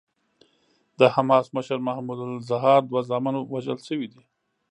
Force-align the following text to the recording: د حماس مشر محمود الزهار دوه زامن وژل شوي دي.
د 0.99 1.01
حماس 1.15 1.45
مشر 1.55 1.79
محمود 1.87 2.19
الزهار 2.23 2.81
دوه 2.89 3.01
زامن 3.09 3.35
وژل 3.53 3.79
شوي 3.87 4.07
دي. 4.13 4.21